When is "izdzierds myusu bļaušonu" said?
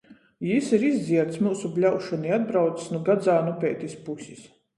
0.87-2.29